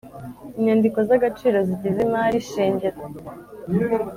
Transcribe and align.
Inyandiko 0.57 0.97
zagaciro 1.09 1.57
zigize 1.67 1.99
imari 2.07 2.37
shingiro 2.49 2.97